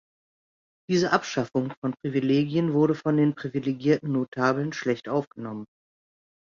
Diese 0.89 1.11
Abschaffung 1.11 1.73
von 1.79 1.93
Privilegien 2.03 2.73
wurde 2.73 2.95
von 2.95 3.17
den 3.17 3.35
privilegierten 3.35 4.11
Notabeln 4.11 4.73
schlecht 4.73 5.07
aufgenommen. 5.07 5.67